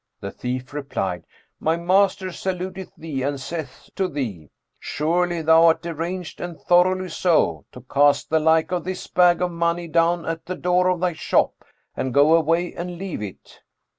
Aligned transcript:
The 0.19 0.31
thief 0.31 0.73
replied, 0.73 1.27
"My 1.59 1.77
master 1.77 2.31
saluteth 2.31 2.95
thee 2.95 3.21
and 3.21 3.39
saith 3.39 3.91
to 3.95 4.07
thee: 4.07 4.49
'Surely 4.79 5.43
thou 5.43 5.65
art 5.67 5.83
deranged 5.83 6.41
and 6.41 6.59
thoroughly 6.59 7.07
so, 7.09 7.65
to 7.71 7.81
cast 7.81 8.31
the 8.31 8.39
like 8.39 8.71
of 8.71 8.83
this 8.83 9.05
bag 9.05 9.43
of 9.43 9.51
money 9.51 9.87
down 9.87 10.25
at 10.25 10.47
the 10.47 10.55
door 10.55 10.87
of 10.87 11.01
thy 11.01 11.13
shop 11.13 11.63
and 11.95 12.15
go 12.15 12.33
away 12.33 12.73
and 12.73 12.97
leave 12.97 13.21
it.' 13.21 13.59